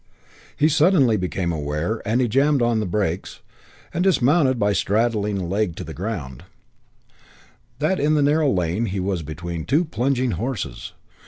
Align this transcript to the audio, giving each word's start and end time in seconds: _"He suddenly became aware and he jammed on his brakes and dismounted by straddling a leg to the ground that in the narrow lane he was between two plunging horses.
_"He 0.57 0.67
suddenly 0.67 1.15
became 1.15 1.51
aware 1.51 2.01
and 2.07 2.21
he 2.21 2.27
jammed 2.27 2.63
on 2.63 2.79
his 2.81 2.89
brakes 2.89 3.41
and 3.93 4.03
dismounted 4.03 4.57
by 4.57 4.73
straddling 4.73 5.37
a 5.37 5.45
leg 5.45 5.75
to 5.75 5.83
the 5.83 5.93
ground 5.93 6.43
that 7.77 7.99
in 7.99 8.15
the 8.15 8.23
narrow 8.23 8.49
lane 8.49 8.87
he 8.87 8.99
was 8.99 9.21
between 9.21 9.63
two 9.63 9.85
plunging 9.85 10.31
horses. 10.31 10.93